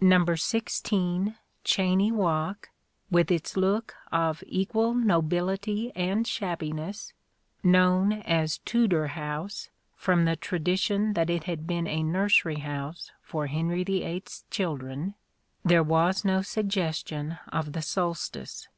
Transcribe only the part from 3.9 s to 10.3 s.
of equal nobility and shabbiness," (known as Tudor House from